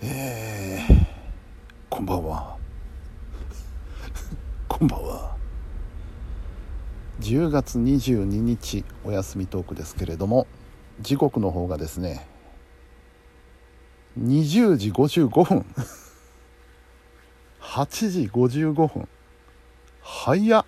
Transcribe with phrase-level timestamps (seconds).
[0.00, 1.06] えー、
[1.90, 2.56] こんばんは。
[4.68, 5.36] こんばんは。
[7.18, 10.46] 10月22日お休みトークですけれども
[11.00, 12.28] 時刻の方がですね
[14.20, 15.66] 20時55分。
[17.60, 19.08] 8時55分。
[20.00, 20.64] 早っ。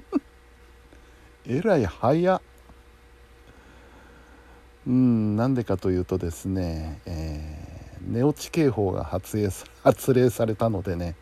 [1.44, 2.42] えらい早っ。
[4.86, 7.63] うんなんでかというとですね、えー、
[8.06, 9.48] 寝落ち警報が発令
[9.82, 11.16] 発令されたのでね。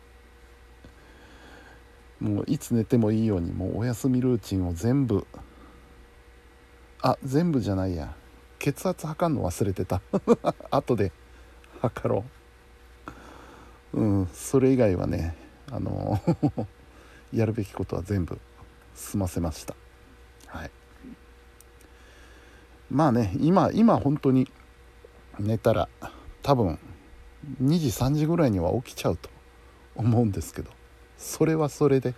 [2.19, 5.27] もういつ寝てもいいようにもうお休みルーチンを全部。
[7.01, 8.15] あ全部じゃないや。
[8.59, 10.01] 血圧測るの忘れてた。
[10.71, 11.11] 後で
[11.81, 12.23] 測ろ
[13.93, 13.99] う。
[13.99, 15.35] うんそれ以外はね
[15.69, 16.19] あの
[17.33, 18.39] やるべきことは全部
[18.95, 19.75] 済ませました。
[20.47, 20.71] はい。
[22.89, 24.49] まあね今今本当に
[25.39, 25.89] 寝たら
[26.43, 26.77] 多分
[27.61, 29.29] 2時3時ぐらいには起きちゃうと
[29.95, 30.69] 思うんですけど
[31.23, 32.13] それはそれで。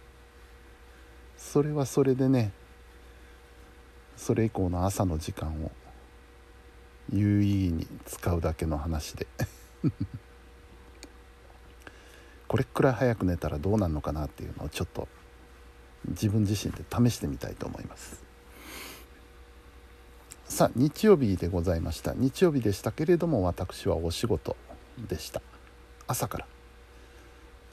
[1.37, 2.51] それはそれでね。
[4.17, 5.71] それ以降の朝の時間を
[7.13, 9.27] 有意義に使うだけの話で。
[12.47, 15.07] これくらい早く寝たらどうなるのかなっていうのをちょっと
[16.07, 18.24] 自分自身で試してみたいと思います。
[20.47, 22.13] さあ日曜日でございました。
[22.13, 24.55] 日曜日でしたけれども私はお仕事
[25.09, 25.41] でした。
[26.07, 26.47] 朝から。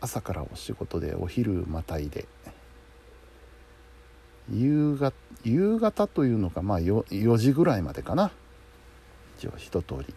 [0.00, 2.26] 朝からお仕事でお昼またいで。
[4.50, 5.14] 夕方
[5.44, 8.32] 夕方というのがまあ 4, 4時ぐらいまでかな。
[9.38, 10.14] 一応一通り。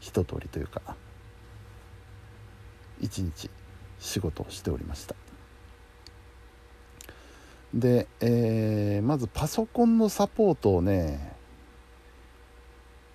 [0.00, 0.80] 一通りというか
[3.00, 3.50] 一日
[4.00, 5.14] 仕事をしておりました。
[7.74, 11.31] で、えー、まずパソコンのサポートをね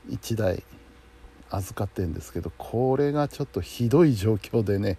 [0.09, 0.63] 1台
[1.49, 4.97] 預かってるんですけどこれがちょっとひどい状況でね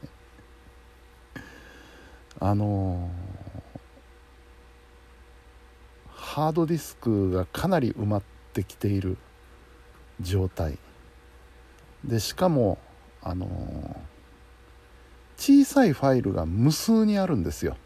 [2.41, 9.19] あのー、ハードディスクがかなり埋まってきている
[10.21, 10.79] 状態。
[12.05, 12.79] でしかも
[13.23, 17.77] あのー、小さいファイルが無数にあるんですよ。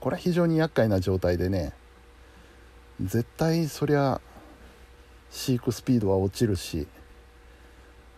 [0.00, 1.72] これは非常に厄介な状態でね
[3.00, 4.20] 絶対そりゃ
[5.34, 6.86] 飼育スピードは落ちるし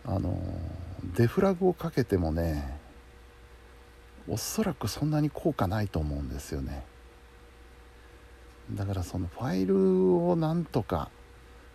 [0.05, 0.39] あの
[1.15, 2.79] デフラグをかけてもね
[4.29, 6.83] おそらくそんなに効果ないと思うんですよね。
[8.73, 11.09] だからそのファイルをなんとか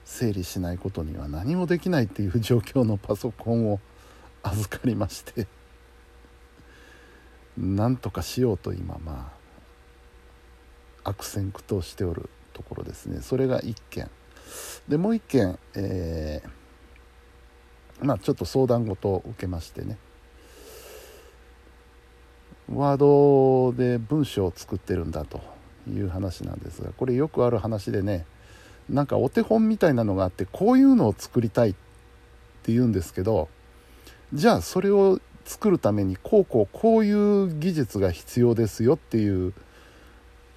[0.05, 3.81] 整理しないことには何もできないっていう状況のパソコンを
[4.43, 5.47] 預かりまして
[7.57, 9.33] なんとかしようと今ま
[11.05, 13.23] あ悪戦苦闘しておるところですね。
[13.23, 14.11] それが1件。
[14.89, 19.99] でもう一件、えー、まあ、ちょっと相談事を受けましてね。
[22.75, 25.41] ワードで文章を作ってるんだと
[25.91, 28.25] いう話なんですがこれよくある話でね
[28.89, 31.73] なんかお手本みたいなのがあってこういうのを作りたいっ
[32.63, 33.49] て言うんですけど
[34.33, 39.53] じゃあそれを作るためにこうこうこういう技術が必要ですよっていう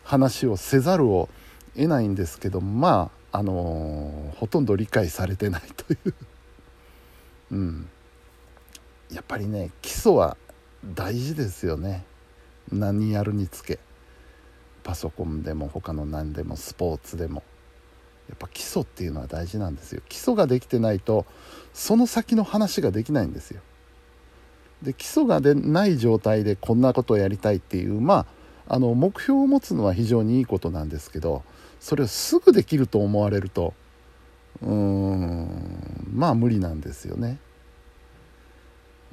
[0.04, 1.28] 話をせざるを
[1.76, 6.14] 得ないんですけどまああのほとんど理解されてないという。
[7.52, 7.90] うん。
[9.12, 10.38] やっぱりね基礎は
[10.86, 12.06] 大事ですよね。
[12.72, 13.80] 何やるにつけ。
[14.84, 17.44] パソコンでも他の何でもスポーツでも。
[18.30, 20.02] やっぱ基礎っていうのは大事なんですよ。
[20.08, 21.26] 基礎ができてないと
[21.74, 23.60] その先の話ができないんですよ。
[24.82, 28.26] で基礎がでない状態でこんなことをやりたいっていうま
[28.70, 31.44] ああの目標を持つのは非常にいいことなんですけど
[31.80, 33.74] それをすぐできると思われると
[34.62, 37.40] うーんまあ無理なんですよね。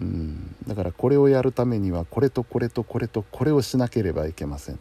[0.01, 4.79] うんだからこれをやるためにはこれとこれとこれとこれをしなければいけません。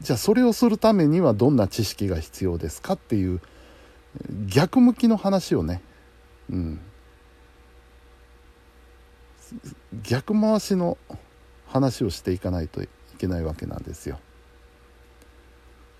[0.00, 3.40] じゃあそれをするためにはどんな知識が必要ですかっていう
[4.46, 5.80] 逆向きの話をね、
[6.50, 6.80] うん、
[10.02, 10.98] 逆回しの
[11.66, 12.88] 話をしていかないとい
[13.18, 14.18] けないわけなんですよ。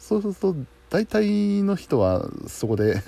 [0.02, 0.56] そうすると
[0.90, 3.00] 大体の人はそこで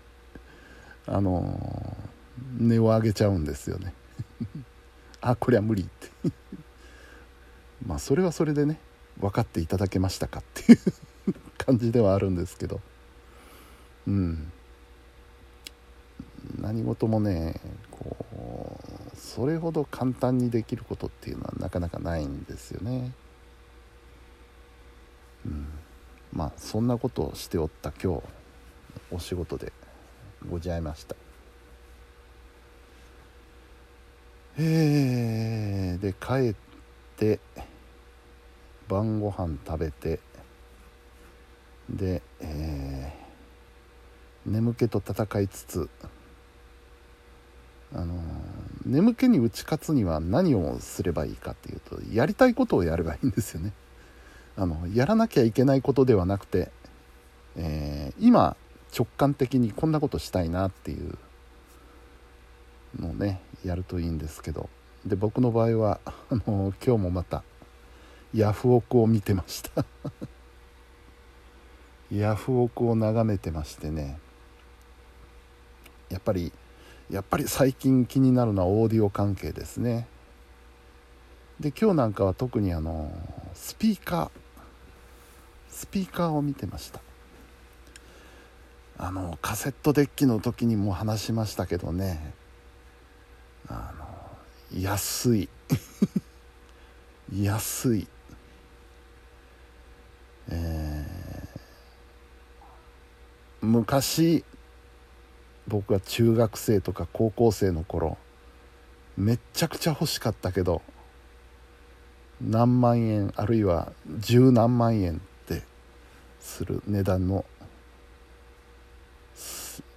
[1.08, 1.96] あの
[2.58, 3.94] 値を上げちゃうんですよね。
[5.22, 6.10] あこれは無理って。
[7.86, 8.78] まあそれはそれでね
[9.18, 10.78] 分かっていただけましたかっていう
[11.56, 12.82] 感じではあるんですけど。
[14.06, 14.52] うん。
[16.60, 17.58] 何事もね
[17.90, 18.78] こ
[19.14, 23.14] うそれほど簡単にできることっていうのはなかなかないんですよね。
[25.46, 25.79] うん。
[26.32, 28.22] まあそんなことをしておった今日
[29.10, 29.72] お仕事で
[30.48, 31.16] ございました。
[34.58, 36.54] えー、で帰っ
[37.16, 37.40] て
[38.88, 40.18] 晩ご飯食べて
[41.88, 45.88] で、えー、眠気と戦いつつ
[47.94, 48.14] あの
[48.84, 53.72] 眠気に打ち勝つには何をすればいいかっていうとやりたいことをやればいいんですよね。
[54.56, 56.70] あのやらなきゃいけないことではなくて、
[57.56, 58.56] えー、今
[58.96, 61.16] 直感的にこんなことしたいなっていう
[62.98, 64.68] のをねやるといいんですけど。
[65.04, 67.42] で僕の場合はあの今日もまた
[68.34, 69.84] ヤフオクを見てました。
[72.12, 74.18] ヤフオクを眺めてましてね。
[76.10, 76.52] やっぱり
[77.08, 80.06] やっぱり最近気になるのはオーディオ関係ですね。
[81.58, 83.10] で今日なんかは特にあの
[83.70, 84.30] スピーカー。
[85.70, 87.00] スピーカーを見てました。
[88.98, 92.34] あのカセットデッキの時にも話しましたけどね。
[93.68, 95.48] あの安い。
[97.32, 98.08] 安い。
[100.48, 104.44] えー、昔
[105.68, 108.18] 僕が中学生とか高校生の頃
[109.16, 110.82] めっちゃくちゃ欲しかったけど
[112.40, 115.16] 何万円あるいは十何万円っ
[115.46, 115.62] て
[116.40, 117.44] する値段の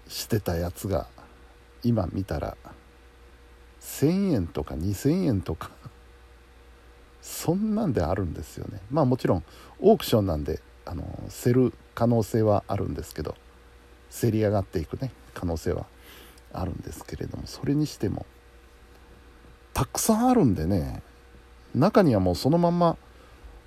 [0.07, 1.07] してたやつが
[1.84, 2.57] 今見たら
[3.81, 5.72] 1,000円とか2,000円とか
[7.22, 8.81] そんなんであるんですよね。
[8.92, 9.44] まあもちろん
[9.80, 11.04] オークションなんであの
[11.44, 13.36] 競る可能性はあるんですけど
[14.12, 15.86] 競り上がっていくね可能性は
[16.51, 18.25] あるんですけれどもそれにしても
[19.74, 21.01] たくさんあるんでね
[21.75, 22.98] 中にはもうそのまんま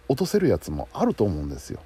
[0.09, 1.81] 落とせるやつもあると思うんですよ。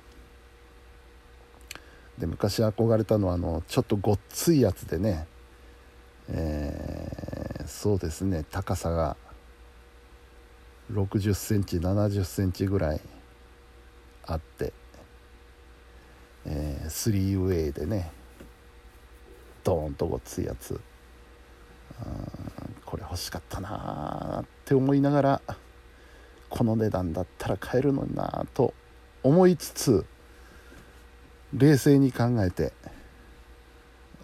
[2.19, 5.27] で昔憧れたのはあのちょっとごっついやつでね。
[6.29, 8.45] えー、そうですね。
[8.51, 9.17] 高さが
[10.93, 13.01] 60センチ70センチぐらい
[14.27, 14.73] あって、
[16.45, 18.13] えー、3ウェイでね。
[19.65, 20.81] ドーンとごっついやつ。
[22.85, 25.43] これ欲しかったなって思いながら
[26.51, 28.75] この値段だったら買えるのになと
[29.23, 30.05] 思いつつ
[31.55, 32.73] 冷静に考えて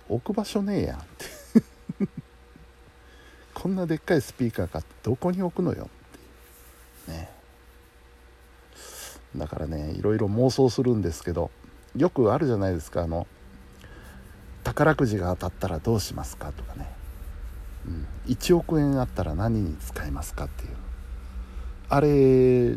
[0.08, 1.26] 置く場所ねえやって。
[3.54, 5.88] こんなでっかいスピーカー買ってどこに置くのよ
[7.06, 7.12] って。
[7.12, 7.30] ね。
[9.36, 11.50] だからねいろいろ妄想するんですけど
[11.96, 13.26] よくあるじゃないですかあの
[14.64, 16.92] 宝くじが当たったらどうしますかとかね、
[17.86, 20.85] うん、1億円あったら何に使いますかっていう。
[21.88, 22.76] あれ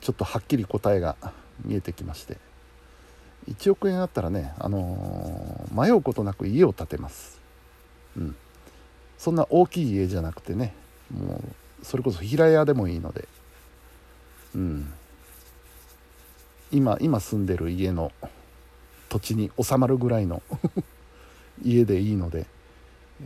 [0.00, 1.16] ちょっとはっきり答えが
[1.64, 2.48] 見えてきまして。
[3.48, 7.40] 1億円あったらね、あのー、迷うことなく家を建てます、
[8.16, 8.36] うん、
[9.16, 10.74] そんな大きい家じゃなくてね
[11.10, 11.42] も
[11.82, 13.26] うそれこそ平屋でもいいので、
[14.54, 14.92] うん、
[16.70, 18.12] 今今住んでる家の
[19.08, 20.42] 土地に収まるぐらいの
[21.64, 22.46] 家でいいので、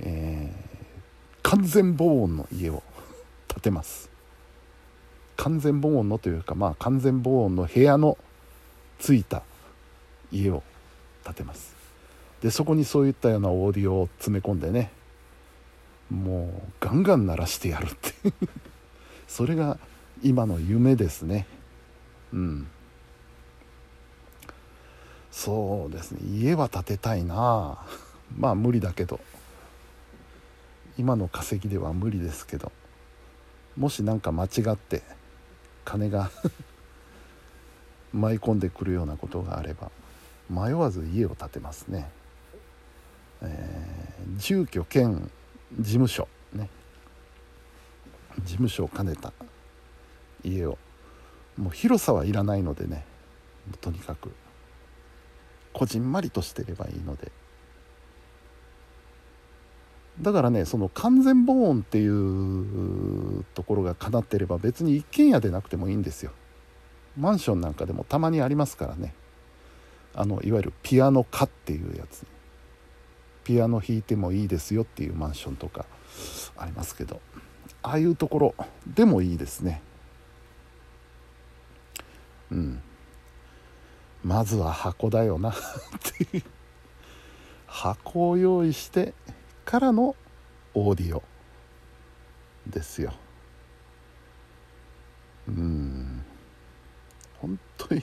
[0.00, 2.82] えー、完全防音の家を
[3.48, 4.11] 建てます。
[5.42, 8.16] 完全防音のというかまあ完全防音の部屋の
[9.00, 9.42] ついた
[10.30, 10.62] 家を
[11.24, 11.74] 建てます。
[12.42, 14.92] でそこにそういったようなオーディオを詰め込んでね
[16.10, 18.32] もうガンガン鳴らしてやるって
[19.26, 19.78] それが
[20.22, 21.48] 今の夢ですね。
[22.32, 22.68] うん。
[25.32, 26.20] そうですね。
[26.24, 27.84] 家は建てたいな。
[28.38, 29.18] まあ無理だけど。
[30.96, 32.70] 今の稼ぎでは無理ですけど。
[33.76, 35.02] もし何か間違って
[35.84, 36.30] 金が
[38.12, 39.90] 舞い込んでくるようなことがあれば
[40.50, 42.10] 迷わず家を建てますね、
[43.40, 45.30] えー、住居兼
[45.78, 46.68] 事務所ね。
[48.44, 49.32] 事務所を兼ねた
[50.44, 50.78] 家を
[51.56, 53.04] もう広さはいらないのでね。
[53.80, 54.32] とにかく
[55.72, 57.30] こじんまりとしてればいいので。
[60.20, 66.32] だからねその完全防音っていうところが叶ってれば別に一軒家でなくてもいいんですよ。
[67.18, 69.14] マンションなんかでもたまにありますからね。
[70.14, 72.26] あのいわゆるピアノ科っていうやつ。
[73.44, 75.86] ピアノ弾いてもいいですよっていうマンションとか
[76.56, 77.20] ありますけど。
[77.82, 78.54] ああいうところ
[78.86, 79.82] でもいいですね。
[82.50, 82.82] うん。
[84.22, 85.50] まずは箱だよな。
[85.50, 85.54] っ
[86.30, 86.44] ていう。
[87.66, 89.14] 箱を用意して
[89.64, 90.16] からの
[90.74, 91.22] オーディオ
[92.66, 93.12] ですよ。
[95.48, 96.24] うん。
[97.40, 98.02] 本当に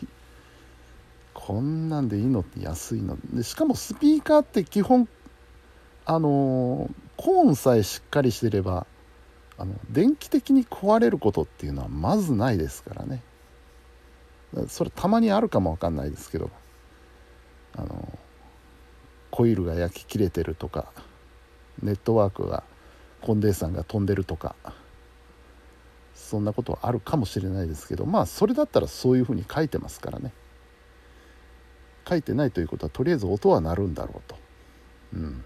[1.34, 3.18] こんなんでいいのって安いの。
[3.34, 5.08] でしかもスピーカーって基本
[6.06, 8.86] あのコーンさえしっかりしてれば
[9.58, 13.22] あの電気的に壊れることっていうのはまずないですからね。
[14.68, 16.50] それたまにあるかもわかんないですけど
[17.76, 18.20] あの
[19.30, 20.92] コイルが焼き切れてるとか
[21.82, 22.64] ネットワークが
[23.22, 24.56] コンデンサーが飛んでるとか
[26.14, 30.32] そんなことはあるかもしれないですけどまあそれだったらそういうふうに書いてますからね。
[32.08, 34.36] 書いてないということはとりあえず音は鳴るんだろうと。
[35.14, 35.46] うん。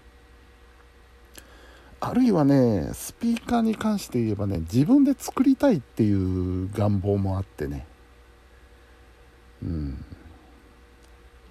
[2.00, 7.86] あるいはねスピーカーに関して言えばね自分で作りたいっていう願望もあってね。
[9.62, 10.04] うん。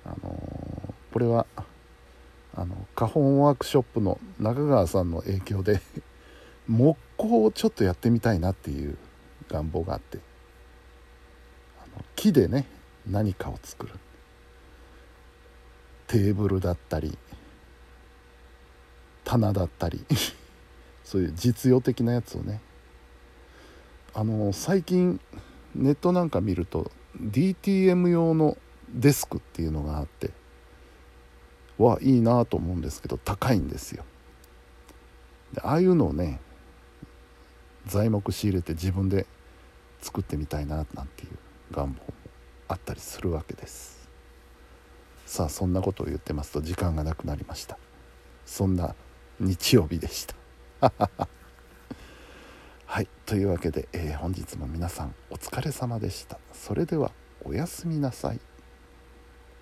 [0.05, 1.45] あのー、これは
[2.55, 5.81] あの花本ワークショップの中川さんの影響で
[6.67, 8.97] 木工をちょっとやってみたいなっていう
[9.49, 10.19] 願望があって。
[11.83, 12.67] あの木でね
[13.07, 13.93] 何かを作る。
[16.07, 17.17] テーブルだったり
[19.23, 20.05] 棚だったり
[21.03, 22.61] そういう実用的なやつをね。
[24.13, 25.19] あの最近
[25.73, 28.57] ネットなんか見ると DTM 用の
[28.89, 30.42] デスクっていうのがあって。
[31.77, 34.03] はいいなと思うんですけど高いんですよ。
[35.53, 36.39] でああいうのをね
[37.85, 39.25] 材木仕入れて自分で
[40.01, 41.29] 作ってみたいななんていう
[41.71, 42.13] 願望も
[42.67, 44.09] あったりするわけです。
[45.25, 47.77] さあそんなことを言ってますと時間がなくなりました。
[48.45, 48.95] そんな
[49.39, 50.27] 日曜日でし
[50.79, 50.91] た。
[52.85, 56.39] はいというわけで、えー、本日も皆さんお疲れ様でした。
[56.51, 57.11] それでは
[57.43, 58.39] おやすみなさい。